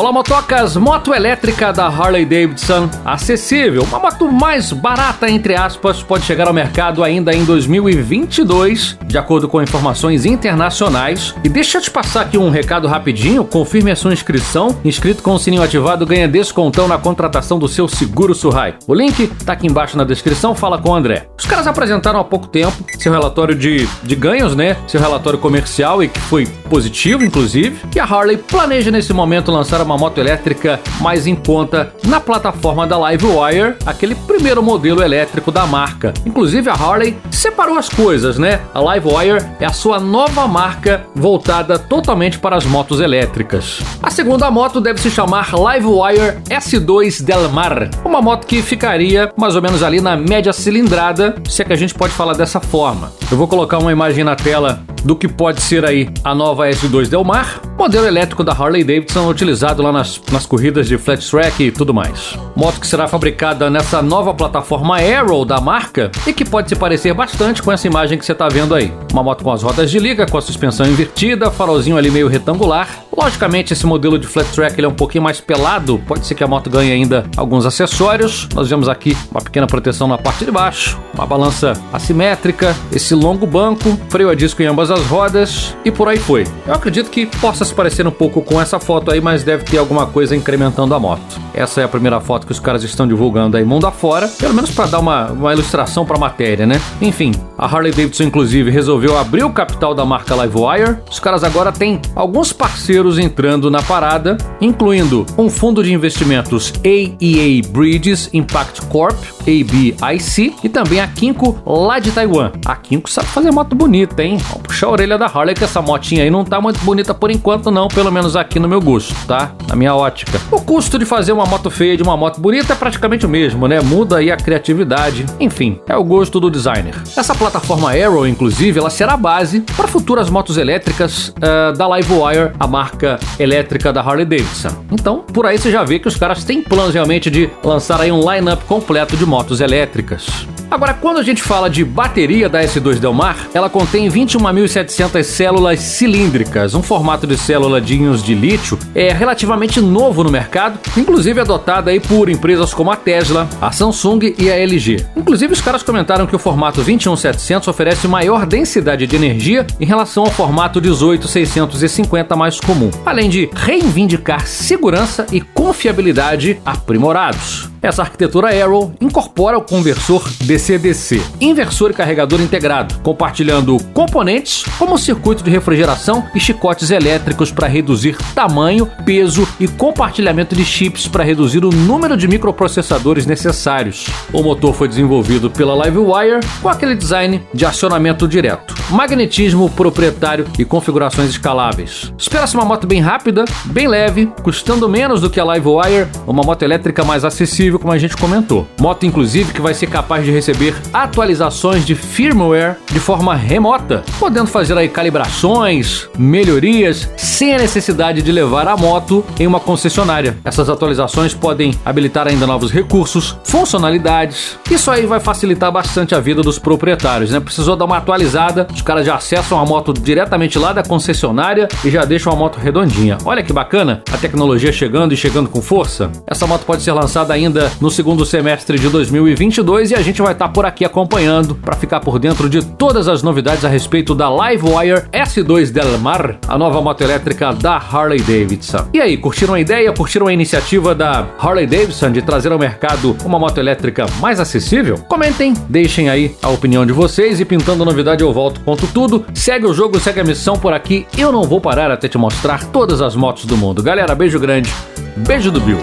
Olá, 0.00 0.10
motocas! 0.10 0.78
Moto 0.78 1.12
elétrica 1.12 1.74
da 1.74 1.86
Harley 1.86 2.24
Davidson, 2.24 2.88
acessível, 3.04 3.82
uma 3.82 3.98
moto 3.98 4.32
mais 4.32 4.72
barata, 4.72 5.30
entre 5.30 5.54
aspas, 5.54 6.02
pode 6.02 6.24
chegar 6.24 6.48
ao 6.48 6.54
mercado 6.54 7.04
ainda 7.04 7.34
em 7.34 7.44
2022, 7.44 8.96
de 9.04 9.18
acordo 9.18 9.46
com 9.46 9.60
informações 9.60 10.24
internacionais. 10.24 11.34
E 11.44 11.50
deixa 11.50 11.76
eu 11.76 11.82
te 11.82 11.90
passar 11.90 12.22
aqui 12.22 12.38
um 12.38 12.48
recado 12.48 12.88
rapidinho: 12.88 13.44
confirme 13.44 13.90
a 13.90 13.96
sua 13.96 14.14
inscrição. 14.14 14.74
Inscrito 14.82 15.22
com 15.22 15.34
o 15.34 15.38
sininho 15.38 15.62
ativado 15.62 16.06
ganha 16.06 16.26
descontão 16.26 16.88
na 16.88 16.96
contratação 16.96 17.58
do 17.58 17.68
seu 17.68 17.86
seguro 17.86 18.34
Surrai. 18.34 18.76
O 18.86 18.94
link 18.94 19.26
tá 19.44 19.52
aqui 19.52 19.66
embaixo 19.66 19.98
na 19.98 20.04
descrição, 20.04 20.54
fala 20.54 20.78
com 20.78 20.88
o 20.88 20.94
André. 20.94 21.26
Os 21.38 21.44
caras 21.44 21.66
apresentaram 21.66 22.20
há 22.20 22.24
pouco 22.24 22.48
tempo 22.48 22.72
seu 23.02 23.12
relatório 23.12 23.54
de, 23.54 23.88
de 24.02 24.14
ganhos, 24.14 24.54
né? 24.54 24.76
Seu 24.86 25.00
relatório 25.00 25.38
comercial 25.38 26.02
e 26.02 26.08
que 26.08 26.20
foi 26.20 26.46
positivo, 26.68 27.24
inclusive. 27.24 27.80
E 27.94 27.98
a 27.98 28.04
Harley 28.04 28.36
planeja 28.36 28.90
nesse 28.90 29.12
momento 29.12 29.50
lançar 29.50 29.80
uma 29.80 29.89
moto 29.98 30.18
elétrica 30.18 30.80
mais 31.00 31.26
em 31.26 31.34
conta 31.34 31.92
na 32.04 32.20
plataforma 32.20 32.86
da 32.86 33.10
Livewire, 33.10 33.76
aquele 33.86 34.14
primeiro 34.14 34.62
modelo 34.62 35.02
elétrico 35.02 35.50
da 35.50 35.66
marca. 35.66 36.12
Inclusive 36.26 36.68
a 36.68 36.74
Harley 36.74 37.16
separou 37.30 37.78
as 37.78 37.88
coisas, 37.88 38.38
né? 38.38 38.60
A 38.74 38.80
Livewire 38.80 39.44
é 39.58 39.66
a 39.66 39.72
sua 39.72 39.98
nova 39.98 40.46
marca 40.46 41.06
voltada 41.14 41.78
totalmente 41.78 42.38
para 42.38 42.56
as 42.56 42.64
motos 42.64 43.00
elétricas. 43.00 43.80
A 44.02 44.10
segunda 44.10 44.50
moto 44.50 44.80
deve 44.80 45.00
se 45.00 45.10
chamar 45.10 45.50
Livewire 45.52 46.38
S2 46.48 47.22
Del 47.22 47.48
Mar, 47.50 47.88
uma 48.04 48.20
moto 48.20 48.46
que 48.46 48.62
ficaria 48.62 49.32
mais 49.36 49.56
ou 49.56 49.62
menos 49.62 49.82
ali 49.82 50.00
na 50.00 50.16
média 50.16 50.52
cilindrada, 50.52 51.34
se 51.48 51.62
é 51.62 51.64
que 51.64 51.72
a 51.72 51.76
gente 51.76 51.94
pode 51.94 52.12
falar 52.12 52.34
dessa 52.34 52.60
forma. 52.60 53.12
Eu 53.30 53.36
vou 53.36 53.48
colocar 53.48 53.78
uma 53.78 53.92
imagem 53.92 54.24
na 54.24 54.36
tela 54.36 54.80
do 55.04 55.16
que 55.16 55.28
pode 55.28 55.60
ser 55.60 55.84
aí 55.84 56.08
a 56.24 56.34
nova 56.34 56.68
S2 56.68 57.08
Del 57.08 57.24
Mar, 57.24 57.60
modelo 57.80 58.06
elétrico 58.06 58.44
da 58.44 58.52
Harley 58.52 58.84
Davidson 58.84 59.26
utilizado 59.26 59.82
lá 59.82 59.90
nas, 59.90 60.20
nas 60.30 60.44
corridas 60.44 60.86
de 60.86 60.98
flat 60.98 61.26
track 61.30 61.62
e 61.62 61.72
tudo 61.72 61.94
mais. 61.94 62.38
Moto 62.54 62.78
que 62.78 62.86
será 62.86 63.08
fabricada 63.08 63.70
nessa 63.70 64.02
nova 64.02 64.34
plataforma 64.34 64.98
Aero 64.98 65.46
da 65.46 65.58
marca 65.62 66.10
e 66.26 66.32
que 66.34 66.44
pode 66.44 66.68
se 66.68 66.76
parecer 66.76 67.14
bastante 67.14 67.62
com 67.62 67.72
essa 67.72 67.86
imagem 67.86 68.18
que 68.18 68.26
você 68.26 68.32
está 68.32 68.50
vendo 68.50 68.74
aí. 68.74 68.92
Uma 69.10 69.22
moto 69.22 69.42
com 69.42 69.50
as 69.50 69.62
rodas 69.62 69.90
de 69.90 69.98
liga, 69.98 70.26
com 70.26 70.36
a 70.36 70.42
suspensão 70.42 70.84
invertida, 70.84 71.50
farolzinho 71.50 71.96
ali 71.96 72.10
meio 72.10 72.28
retangular. 72.28 72.86
Logicamente, 73.22 73.74
esse 73.74 73.84
modelo 73.84 74.18
de 74.18 74.26
flat 74.26 74.50
track 74.50 74.80
ele 74.80 74.86
é 74.86 74.88
um 74.88 74.94
pouquinho 74.94 75.22
mais 75.22 75.42
pelado, 75.42 76.00
pode 76.06 76.26
ser 76.26 76.34
que 76.34 76.42
a 76.42 76.46
moto 76.46 76.70
ganhe 76.70 76.90
ainda 76.90 77.26
alguns 77.36 77.66
acessórios. 77.66 78.48
Nós 78.54 78.66
vemos 78.66 78.88
aqui 78.88 79.14
uma 79.30 79.42
pequena 79.42 79.66
proteção 79.66 80.08
na 80.08 80.16
parte 80.16 80.42
de 80.42 80.50
baixo, 80.50 80.98
uma 81.12 81.26
balança 81.26 81.74
assimétrica, 81.92 82.74
esse 82.90 83.14
longo 83.14 83.46
banco, 83.46 83.94
freio 84.08 84.30
a 84.30 84.34
disco 84.34 84.62
em 84.62 84.66
ambas 84.66 84.90
as 84.90 85.04
rodas 85.04 85.76
e 85.84 85.90
por 85.90 86.08
aí 86.08 86.16
foi. 86.16 86.46
Eu 86.66 86.72
acredito 86.72 87.10
que 87.10 87.26
possa 87.26 87.62
se 87.62 87.74
parecer 87.74 88.06
um 88.06 88.10
pouco 88.10 88.40
com 88.40 88.58
essa 88.58 88.80
foto 88.80 89.10
aí, 89.10 89.20
mas 89.20 89.44
deve 89.44 89.64
ter 89.64 89.76
alguma 89.76 90.06
coisa 90.06 90.34
incrementando 90.34 90.94
a 90.94 90.98
moto. 90.98 91.38
Essa 91.52 91.82
é 91.82 91.84
a 91.84 91.88
primeira 91.88 92.20
foto 92.20 92.46
que 92.46 92.52
os 92.52 92.60
caras 92.60 92.82
estão 92.84 93.06
divulgando 93.06 93.54
aí 93.54 93.64
mundo 93.64 93.86
afora, 93.86 94.28
pelo 94.28 94.54
menos 94.54 94.70
para 94.70 94.86
dar 94.86 94.98
uma, 94.98 95.26
uma 95.26 95.52
ilustração 95.52 96.06
para 96.06 96.16
a 96.16 96.20
matéria, 96.20 96.66
né? 96.66 96.80
Enfim, 97.02 97.32
a 97.58 97.66
Harley 97.66 97.92
Davidson 97.92 98.24
inclusive 98.24 98.70
resolveu 98.70 99.18
abrir 99.18 99.44
o 99.44 99.50
capital 99.50 99.94
da 99.94 100.06
marca 100.06 100.34
Livewire. 100.34 100.96
Os 101.10 101.20
caras 101.20 101.44
agora 101.44 101.70
têm 101.70 102.00
alguns 102.16 102.50
parceiros 102.50 103.09
entrando 103.18 103.70
na 103.70 103.82
parada, 103.82 104.36
incluindo 104.60 105.26
um 105.36 105.48
fundo 105.48 105.82
de 105.82 105.92
investimentos 105.92 106.72
AEA 106.84 107.62
Bridges 107.70 108.30
Impact 108.32 108.82
Corp, 108.86 109.16
ABIC, 109.40 110.54
e 110.62 110.68
também 110.68 111.00
a 111.00 111.06
Kinko 111.06 111.58
lá 111.64 111.98
de 111.98 112.10
Taiwan. 112.12 112.52
A 112.64 112.76
Kinko 112.76 113.10
sabe 113.10 113.28
fazer 113.28 113.50
moto 113.50 113.74
bonita, 113.74 114.22
hein? 114.22 114.36
Vamos 114.36 114.62
puxar 114.62 114.86
a 114.86 114.90
orelha 114.90 115.18
da 115.18 115.26
Harley 115.26 115.54
que 115.54 115.64
essa 115.64 115.80
motinha 115.80 116.22
aí 116.22 116.30
não 116.30 116.44
tá 116.44 116.60
muito 116.60 116.80
bonita 116.80 117.14
por 117.14 117.30
enquanto 117.30 117.70
não, 117.70 117.88
pelo 117.88 118.10
menos 118.10 118.36
aqui 118.36 118.58
no 118.58 118.68
meu 118.68 118.80
gosto, 118.80 119.14
tá? 119.26 119.52
Na 119.68 119.76
minha 119.76 119.94
ótica. 119.94 120.40
O 120.50 120.60
custo 120.60 120.98
de 120.98 121.04
fazer 121.04 121.32
uma 121.32 121.46
moto 121.46 121.70
feia 121.70 121.96
de 121.96 122.02
uma 122.02 122.16
moto 122.16 122.40
bonita 122.40 122.72
é 122.72 122.76
praticamente 122.76 123.26
o 123.26 123.28
mesmo, 123.28 123.66
né? 123.66 123.80
Muda 123.80 124.18
aí 124.18 124.30
a 124.30 124.36
criatividade. 124.36 125.26
Enfim, 125.38 125.80
é 125.88 125.96
o 125.96 126.04
gosto 126.04 126.40
do 126.40 126.50
designer. 126.50 126.94
Essa 127.16 127.34
plataforma 127.34 127.90
Aero, 127.90 128.26
inclusive, 128.26 128.78
ela 128.78 128.90
será 128.90 129.14
a 129.14 129.16
base 129.16 129.60
para 129.76 129.88
futuras 129.88 130.28
motos 130.28 130.56
elétricas 130.56 131.28
uh, 131.28 131.76
da 131.76 131.96
Livewire, 131.96 132.52
a 132.58 132.66
marca 132.66 132.99
elétrica 133.38 133.92
da 133.92 134.00
Harley 134.00 134.24
Davidson. 134.24 134.84
Então, 134.92 135.20
por 135.20 135.46
aí 135.46 135.58
você 135.58 135.70
já 135.70 135.84
vê 135.84 135.98
que 135.98 136.08
os 136.08 136.16
caras 136.16 136.44
têm 136.44 136.62
planos 136.62 136.94
realmente 136.94 137.30
de 137.30 137.50
lançar 137.62 138.00
aí 138.00 138.10
um 138.10 138.20
lineup 138.20 138.62
completo 138.64 139.16
de 139.16 139.26
motos 139.26 139.60
elétricas. 139.60 140.46
Agora, 140.70 140.94
quando 140.94 141.18
a 141.18 141.22
gente 141.24 141.42
fala 141.42 141.68
de 141.68 141.84
bateria 141.84 142.48
da 142.48 142.62
S2 142.62 143.00
Del 143.00 143.12
Mar, 143.12 143.48
ela 143.52 143.68
contém 143.68 144.08
21.700 144.08 145.24
células 145.24 145.80
cilíndricas, 145.80 146.76
um 146.76 146.82
formato 146.82 147.26
de 147.26 147.36
célula 147.36 147.80
de 147.80 147.96
íons 147.96 148.22
de 148.22 148.34
lítio 148.34 148.78
é 148.94 149.12
relativamente 149.12 149.80
novo 149.80 150.22
no 150.22 150.30
mercado, 150.30 150.78
inclusive 150.96 151.40
adotada 151.40 151.90
aí 151.90 151.98
por 151.98 152.28
empresas 152.28 152.72
como 152.72 152.88
a 152.92 152.94
Tesla, 152.94 153.48
a 153.60 153.72
Samsung 153.72 154.32
e 154.38 154.48
a 154.48 154.56
LG. 154.56 155.04
Inclusive 155.16 155.52
os 155.52 155.60
caras 155.60 155.82
comentaram 155.82 156.24
que 156.24 156.36
o 156.36 156.38
formato 156.38 156.80
21700 156.82 157.66
oferece 157.66 158.06
maior 158.06 158.46
densidade 158.46 159.08
de 159.08 159.16
energia 159.16 159.66
em 159.80 159.84
relação 159.84 160.22
ao 160.22 160.30
formato 160.30 160.80
18650 160.80 162.36
mais 162.36 162.60
comum, 162.60 162.90
além 163.04 163.28
de 163.28 163.50
reivindicar 163.52 164.46
segurança 164.46 165.26
e 165.32 165.40
confiabilidade 165.40 166.60
aprimorados. 166.64 167.68
Essa 167.82 168.02
arquitetura 168.02 168.48
Arrow 168.48 168.92
incorpora 169.00 169.56
o 169.56 169.62
conversor 169.62 170.28
DC-DC, 170.60 171.22
inversor 171.40 171.90
e 171.90 171.94
carregador 171.94 172.38
integrado, 172.40 172.96
compartilhando 173.02 173.78
componentes 173.94 174.62
como 174.78 174.98
circuito 174.98 175.42
de 175.42 175.50
refrigeração 175.50 176.26
e 176.34 176.40
chicotes 176.40 176.90
elétricos 176.90 177.50
para 177.50 177.66
reduzir 177.66 178.16
tamanho, 178.34 178.86
peso 179.06 179.48
e 179.58 179.66
compartilhamento 179.66 180.54
de 180.54 180.64
chips 180.64 181.08
para 181.08 181.24
reduzir 181.24 181.64
o 181.64 181.70
número 181.70 182.14
de 182.14 182.28
microprocessadores 182.28 183.24
necessários. 183.24 184.06
O 184.32 184.42
motor 184.42 184.74
foi 184.74 184.86
desenvolvido 184.86 185.50
pela 185.50 185.86
Livewire 185.86 186.40
com 186.60 186.68
aquele 186.68 186.94
design 186.94 187.42
de 187.54 187.64
acionamento 187.64 188.28
direto, 188.28 188.74
magnetismo 188.90 189.70
proprietário 189.70 190.46
e 190.58 190.64
configurações 190.64 191.30
escaláveis. 191.30 192.12
Espera-se 192.18 192.54
uma 192.54 192.66
moto 192.66 192.86
bem 192.86 193.00
rápida, 193.00 193.46
bem 193.64 193.88
leve, 193.88 194.30
custando 194.42 194.88
menos 194.88 195.22
do 195.22 195.30
que 195.30 195.40
a 195.40 195.54
Livewire, 195.54 196.06
uma 196.26 196.42
moto 196.42 196.62
elétrica 196.62 197.02
mais 197.02 197.24
acessível, 197.24 197.78
como 197.78 197.92
a 197.92 197.98
gente 197.98 198.16
comentou. 198.16 198.66
Moto, 198.78 199.06
inclusive, 199.06 199.54
que 199.54 199.60
vai 199.60 199.72
ser 199.72 199.86
capaz 199.86 200.24
de 200.24 200.30
receber 200.50 200.74
atualizações 200.92 201.86
de 201.86 201.94
firmware 201.94 202.76
de 202.90 202.98
forma 202.98 203.34
remota, 203.34 204.02
podendo 204.18 204.48
fazer 204.48 204.76
aí 204.76 204.88
calibrações, 204.88 206.08
melhorias, 206.18 207.08
sem 207.16 207.54
a 207.54 207.58
necessidade 207.58 208.20
de 208.20 208.32
levar 208.32 208.66
a 208.66 208.76
moto 208.76 209.24
em 209.38 209.46
uma 209.46 209.60
concessionária. 209.60 210.36
Essas 210.44 210.68
atualizações 210.68 211.34
podem 211.34 211.72
habilitar 211.84 212.26
ainda 212.26 212.46
novos 212.46 212.72
recursos, 212.72 213.36
funcionalidades. 213.44 214.58
Isso 214.70 214.90
aí 214.90 215.06
vai 215.06 215.20
facilitar 215.20 215.70
bastante 215.70 216.14
a 216.14 216.20
vida 216.20 216.42
dos 216.42 216.58
proprietários, 216.58 217.30
né? 217.30 217.38
Precisou 217.38 217.76
dar 217.76 217.84
uma 217.84 217.98
atualizada, 217.98 218.66
os 218.74 218.82
caras 218.82 219.06
já 219.06 219.14
acessam 219.14 219.58
a 219.58 219.64
moto 219.64 219.92
diretamente 219.92 220.58
lá 220.58 220.72
da 220.72 220.82
concessionária 220.82 221.68
e 221.84 221.90
já 221.90 222.04
deixam 222.04 222.32
a 222.32 222.36
moto 222.36 222.58
redondinha. 222.58 223.18
Olha 223.24 223.42
que 223.42 223.52
bacana, 223.52 224.02
a 224.12 224.18
tecnologia 224.18 224.72
chegando 224.72 225.14
e 225.14 225.16
chegando 225.16 225.48
com 225.48 225.62
força. 225.62 226.10
Essa 226.26 226.46
moto 226.46 226.64
pode 226.64 226.82
ser 226.82 226.92
lançada 226.92 227.32
ainda 227.32 227.70
no 227.80 227.90
segundo 227.90 228.26
semestre 228.26 228.78
de 228.78 228.88
2022 228.88 229.92
e 229.92 229.94
a 229.94 230.02
gente 230.02 230.20
vai 230.20 230.34
estar 230.40 230.48
por 230.48 230.64
aqui 230.64 230.86
acompanhando 230.86 231.54
para 231.54 231.76
ficar 231.76 232.00
por 232.00 232.18
dentro 232.18 232.48
de 232.48 232.64
todas 232.64 233.08
as 233.08 233.22
novidades 233.22 233.62
a 233.62 233.68
respeito 233.68 234.14
da 234.14 234.30
Livewire 234.30 235.02
S2 235.12 235.70
Del 235.70 235.98
Mar, 235.98 236.38
a 236.48 236.56
nova 236.56 236.80
moto 236.80 237.02
elétrica 237.02 237.52
da 237.52 237.76
Harley 237.76 238.20
Davidson. 238.20 238.88
E 238.94 239.00
aí, 239.00 239.18
curtiram 239.18 239.52
a 239.52 239.60
ideia? 239.60 239.92
Curtiram 239.92 240.28
a 240.28 240.32
iniciativa 240.32 240.94
da 240.94 241.26
Harley 241.38 241.66
Davidson 241.66 242.10
de 242.10 242.22
trazer 242.22 242.52
ao 242.52 242.58
mercado 242.58 243.14
uma 243.22 243.38
moto 243.38 243.58
elétrica 243.58 244.06
mais 244.18 244.40
acessível? 244.40 244.96
Comentem, 245.08 245.52
deixem 245.68 246.08
aí 246.08 246.34
a 246.40 246.48
opinião 246.48 246.86
de 246.86 246.92
vocês 246.92 247.38
e 247.38 247.44
pintando 247.44 247.84
novidade 247.84 248.22
eu 248.22 248.32
volto, 248.32 248.62
conto 248.62 248.86
tudo. 248.86 249.26
Segue 249.34 249.66
o 249.66 249.74
jogo, 249.74 250.00
segue 250.00 250.20
a 250.20 250.24
missão 250.24 250.58
por 250.58 250.72
aqui. 250.72 251.06
Eu 251.18 251.30
não 251.30 251.42
vou 251.42 251.60
parar 251.60 251.90
até 251.90 252.08
te 252.08 252.16
mostrar 252.16 252.64
todas 252.64 253.02
as 253.02 253.14
motos 253.14 253.44
do 253.44 253.58
mundo. 253.58 253.82
Galera, 253.82 254.14
beijo 254.14 254.40
grande. 254.40 254.72
Beijo 255.16 255.50
do 255.50 255.60
Bill. 255.60 255.80